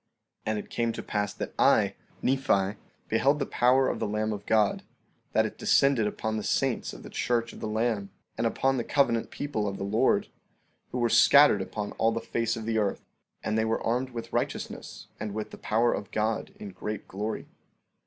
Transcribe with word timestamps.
14:14 0.47 0.51
And 0.51 0.57
it 0.57 0.69
came 0.71 0.91
to 0.93 1.03
pass 1.03 1.31
that 1.35 1.53
I, 1.59 1.93
Nephi, 2.23 2.79
beheld 3.07 3.37
the 3.37 3.45
power 3.45 3.87
of 3.87 3.99
the 3.99 4.07
Lamb 4.07 4.33
of 4.33 4.47
God, 4.47 4.81
that 5.33 5.45
it 5.45 5.59
descended 5.59 6.07
upon 6.07 6.37
the 6.37 6.43
saints 6.43 6.91
of 6.91 7.03
the 7.03 7.09
church 7.11 7.53
of 7.53 7.59
the 7.59 7.67
Lamb, 7.67 8.09
and 8.35 8.47
upon 8.47 8.77
the 8.77 8.83
covenant 8.83 9.29
people 9.29 9.67
of 9.67 9.77
the 9.77 9.83
Lord, 9.83 10.29
who 10.89 10.97
were 10.97 11.07
scattered 11.07 11.61
upon 11.61 11.91
all 11.99 12.11
the 12.11 12.19
face 12.19 12.55
of 12.57 12.65
the 12.65 12.79
earth; 12.79 13.05
and 13.43 13.55
they 13.55 13.65
were 13.65 13.83
armed 13.85 14.09
with 14.09 14.33
righteousness 14.33 15.05
and 15.19 15.35
with 15.35 15.51
the 15.51 15.57
power 15.59 15.93
of 15.93 16.09
God 16.09 16.51
in 16.59 16.71
great 16.71 17.07
glory. 17.07 17.47